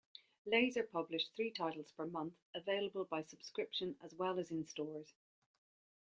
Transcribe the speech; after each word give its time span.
Laser 0.47 0.81
published 0.81 1.35
three 1.35 1.51
titles 1.51 1.91
per 1.91 2.07
month, 2.07 2.33
available 2.55 3.05
by 3.05 3.21
subscription 3.21 3.97
as 4.03 4.15
well 4.15 4.39
as 4.39 4.49
in 4.49 4.65
stores. 4.65 5.13